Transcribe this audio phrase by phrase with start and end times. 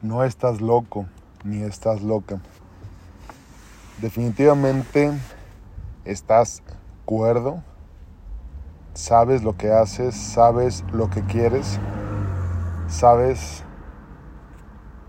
[0.00, 1.06] No estás loco
[1.42, 2.40] ni estás loca.
[4.00, 5.10] Definitivamente
[6.04, 6.62] estás
[7.04, 7.64] cuerdo,
[8.94, 11.80] sabes lo que haces, sabes lo que quieres,
[12.88, 13.64] sabes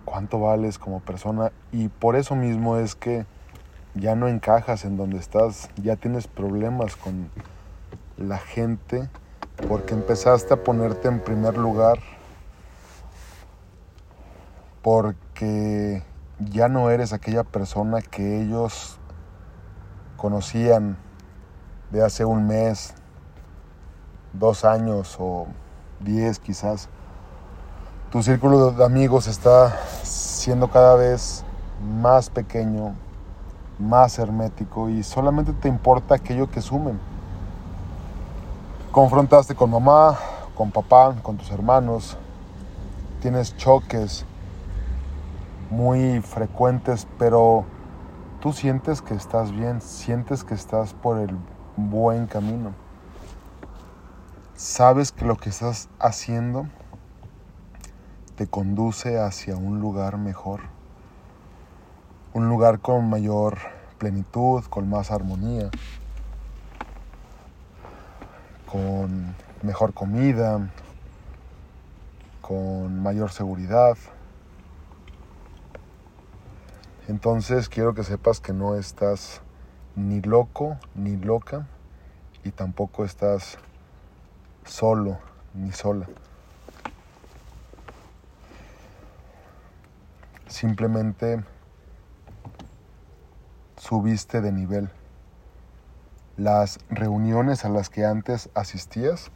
[0.05, 3.28] cuánto vales como persona y por eso mismo es que
[3.94, 7.30] ya no encajas en donde estás, ya tienes problemas con
[8.18, 9.08] la gente
[9.68, 12.00] porque empezaste a ponerte en primer lugar
[14.82, 16.04] porque
[16.40, 18.98] ya no eres aquella persona que ellos
[20.17, 20.98] conocían
[21.91, 22.94] de hace un mes,
[24.34, 25.48] dos años o
[25.99, 26.90] diez quizás.
[28.12, 31.43] Tu círculo de amigos está siendo cada vez
[31.82, 32.96] más pequeño,
[33.77, 36.99] más hermético y solamente te importa aquello que sumen.
[38.91, 40.18] Confrontaste con mamá,
[40.55, 42.18] con papá, con tus hermanos,
[43.21, 44.26] tienes choques
[45.70, 47.66] muy frecuentes, pero
[48.41, 51.35] tú sientes que estás bien, sientes que estás por el
[51.76, 52.74] buen camino.
[54.55, 56.68] Sabes que lo que estás haciendo
[58.35, 60.62] te conduce hacia un lugar mejor,
[62.34, 63.58] un lugar con mayor
[63.98, 65.69] plenitud, con más armonía,
[68.66, 70.69] con mejor comida,
[72.41, 73.97] con mayor seguridad.
[77.09, 79.41] Entonces quiero que sepas que no estás
[79.96, 81.66] ni loco ni loca
[82.44, 83.57] y tampoco estás
[84.63, 85.18] solo
[85.56, 86.06] ni sola.
[90.46, 91.44] Simplemente
[93.78, 94.91] subiste de nivel.
[96.38, 99.31] Las reuniones a las que antes asistías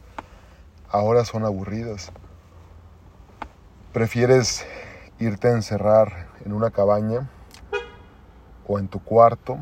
[0.88, 2.12] ahora son aburridas.
[3.92, 4.64] Prefieres
[5.18, 7.28] irte a encerrar en una cabaña
[8.66, 9.58] o en tu cuarto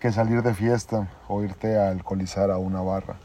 [0.00, 3.16] que salir de fiesta o irte a alcoholizar a una barra.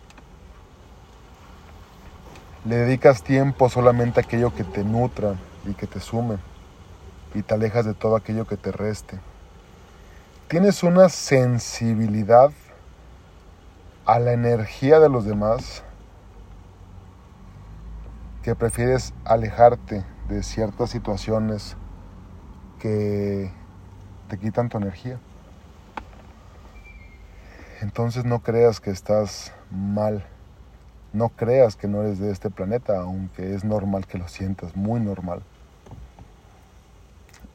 [2.65, 5.35] Le dedicas tiempo solamente a aquello que te nutra
[5.65, 6.37] y que te sume
[7.33, 9.19] y te alejas de todo aquello que te reste.
[10.47, 12.51] Tienes una sensibilidad
[14.05, 15.83] a la energía de los demás
[18.43, 21.77] que prefieres alejarte de ciertas situaciones
[22.81, 23.51] que
[24.27, 25.19] te quitan tu energía.
[27.81, 30.25] Entonces no creas que estás mal.
[31.13, 34.99] No creas que no eres de este planeta, aunque es normal que lo sientas, muy
[34.99, 35.41] normal.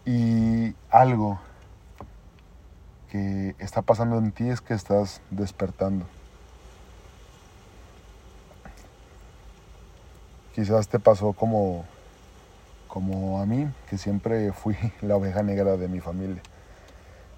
[0.05, 1.41] Y algo
[3.11, 6.07] que está pasando en ti es que estás despertando.
[10.55, 11.85] Quizás te pasó como
[12.97, 16.41] como a mí, que siempre fui la oveja negra de mi familia.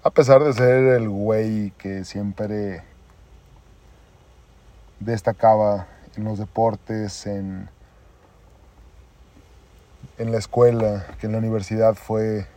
[0.03, 2.81] A pesar de ser el güey que siempre
[5.01, 7.69] destacaba en los deportes, en,
[10.17, 12.47] en la escuela, que en la universidad fue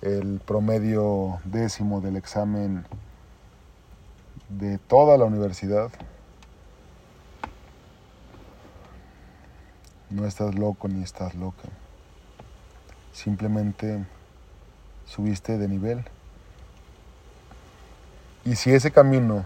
[0.00, 2.86] el promedio décimo del examen
[4.48, 5.90] de toda la universidad.
[10.08, 11.68] No estás loco ni estás loca.
[13.12, 14.06] Simplemente
[15.04, 16.04] subiste de nivel.
[18.44, 19.44] Y si ese camino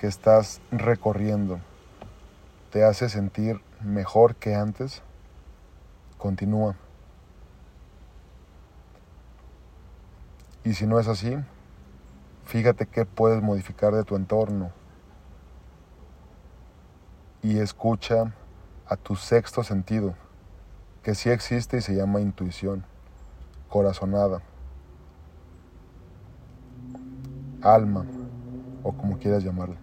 [0.00, 1.60] que estás recorriendo
[2.70, 5.02] te hace sentir mejor que antes,
[6.18, 6.76] continúa.
[10.64, 11.36] Y si no es así,
[12.44, 14.70] fíjate qué puedes modificar de tu entorno
[17.42, 18.34] y escucha
[18.86, 20.14] a tu sexto sentido
[21.02, 22.84] que sí existe y se llama intuición,
[23.68, 24.42] corazonada,
[27.62, 28.04] alma
[28.82, 29.76] o como quieras llamarla.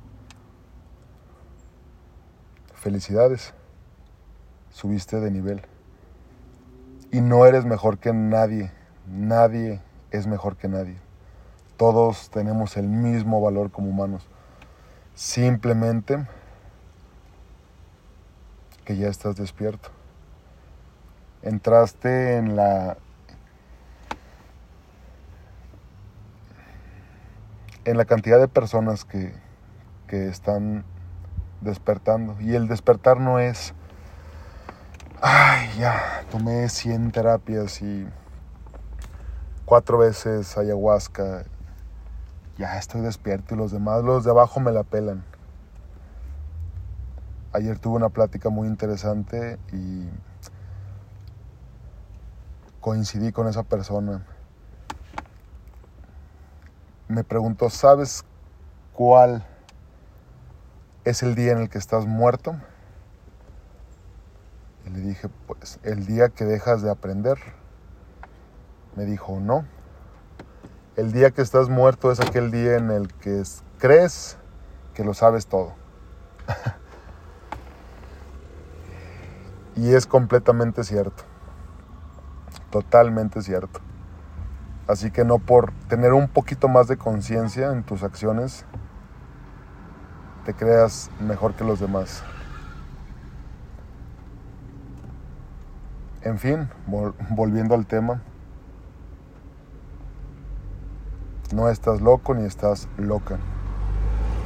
[2.75, 3.53] Felicidades,
[4.69, 5.61] subiste de nivel.
[7.11, 8.71] Y no eres mejor que nadie,
[9.07, 9.81] nadie
[10.11, 10.97] es mejor que nadie.
[11.77, 14.27] Todos tenemos el mismo valor como humanos.
[15.15, 16.27] Simplemente
[18.85, 19.96] que ya estás despierto
[21.41, 22.97] entraste en la
[27.87, 29.33] en la cantidad de personas que,
[30.07, 30.83] que están
[31.61, 32.35] despertando.
[32.41, 33.73] Y el despertar no es,
[35.21, 38.05] ay, ya, tomé 100 terapias y
[39.63, 41.45] cuatro veces ayahuasca,
[42.57, 45.23] ya estoy despierto y los demás, los de abajo me la pelan.
[47.53, 50.09] Ayer tuve una plática muy interesante y
[52.87, 54.25] coincidí con esa persona.
[57.09, 58.23] Me preguntó, ¿sabes
[58.93, 59.45] cuál
[61.03, 62.55] es el día en el que estás muerto?
[64.85, 67.37] Y le dije, pues el día que dejas de aprender.
[68.95, 69.65] Me dijo, no.
[70.95, 73.43] El día que estás muerto es aquel día en el que
[73.79, 74.37] crees
[74.93, 75.73] que lo sabes todo.
[79.75, 81.25] y es completamente cierto.
[82.71, 83.79] Totalmente cierto.
[84.87, 88.65] Así que no por tener un poquito más de conciencia en tus acciones,
[90.45, 92.23] te creas mejor que los demás.
[96.21, 96.69] En fin,
[97.29, 98.21] volviendo al tema,
[101.53, 103.37] no estás loco ni estás loca.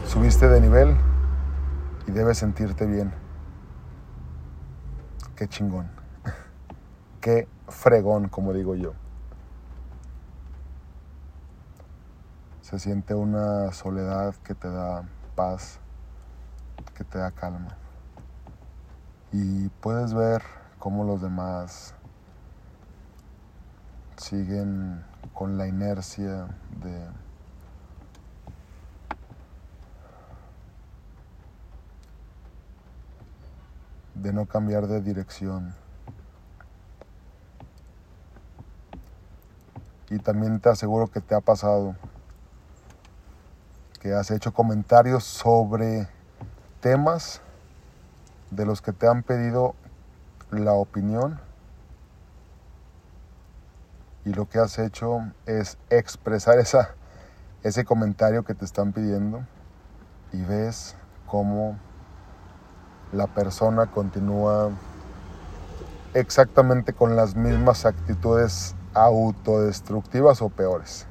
[0.08, 0.96] Subiste de nivel
[2.08, 3.14] y debes sentirte bien.
[5.36, 6.01] Qué chingón.
[7.22, 8.94] Qué fregón, como digo yo.
[12.62, 15.04] Se siente una soledad que te da
[15.36, 15.80] paz,
[16.96, 17.78] que te da calma.
[19.32, 20.42] Y puedes ver
[20.80, 21.94] cómo los demás
[24.18, 25.04] siguen
[25.36, 26.48] con la inercia
[26.84, 27.08] de
[34.16, 35.74] de no cambiar de dirección.
[40.12, 41.96] Y también te aseguro que te ha pasado
[44.02, 46.10] que has hecho comentarios sobre
[46.82, 47.40] temas
[48.50, 49.74] de los que te han pedido
[50.50, 51.40] la opinión
[54.26, 56.94] y lo que has hecho es expresar esa,
[57.64, 59.46] ese comentario que te están pidiendo
[60.34, 61.80] y ves cómo
[63.14, 64.72] la persona continúa
[66.14, 71.08] exactamente con las mismas actitudes autodestructivas o peores.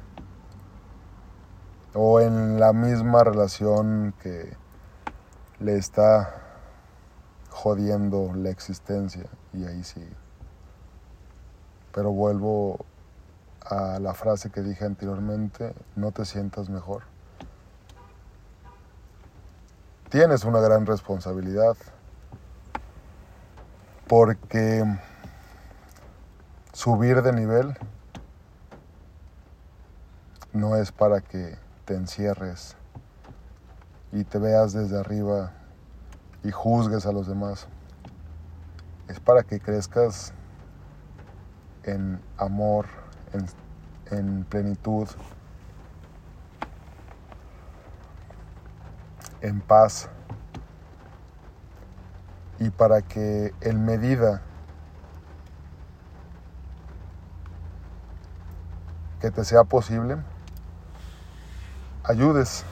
[1.93, 4.55] O en la misma relación que
[5.59, 6.41] le está
[7.49, 10.15] jodiendo la existencia y ahí sigue.
[11.93, 12.85] Pero vuelvo
[13.65, 17.03] a la frase que dije anteriormente, no te sientas mejor.
[20.09, 21.75] Tienes una gran responsabilidad
[24.07, 24.83] porque
[26.73, 27.77] subir de nivel
[30.53, 32.75] no es para que te encierres
[34.11, 35.51] y te veas desde arriba
[36.43, 37.67] y juzgues a los demás.
[39.07, 40.33] Es para que crezcas
[41.83, 42.85] en amor,
[44.11, 45.07] en, plenitud,
[49.41, 50.09] en paz
[52.59, 54.41] y para que en medida
[59.21, 60.17] que te sea posible,
[62.03, 62.65] ayudes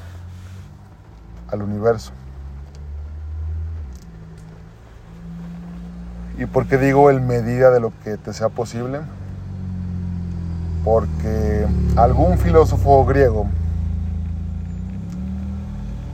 [1.47, 2.11] al universo.
[6.39, 9.01] ¿Y por qué digo en medida de lo que te sea posible?
[10.83, 13.45] Porque algún filósofo griego,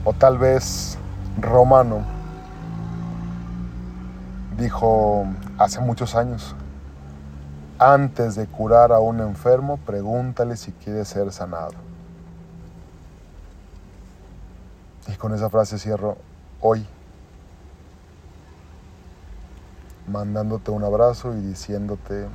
[0.04, 0.98] o tal vez
[1.40, 2.02] romano,
[4.58, 5.26] dijo
[5.58, 6.54] hace muchos años,
[7.78, 11.74] antes de curar a un enfermo, pregúntale si quiere ser sanado.
[15.08, 16.16] Y con esa frase cierro
[16.60, 16.86] hoy
[20.08, 22.26] mandándote un abrazo y diciéndote,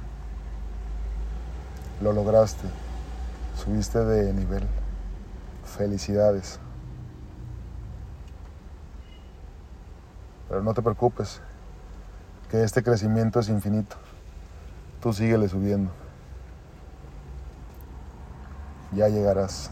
[2.01, 2.67] lo lograste,
[3.55, 4.67] subiste de nivel,
[5.63, 6.59] felicidades.
[10.49, 11.41] Pero no te preocupes,
[12.49, 13.95] que este crecimiento es infinito.
[15.01, 15.91] Tú síguele subiendo.
[18.93, 19.71] Ya llegarás.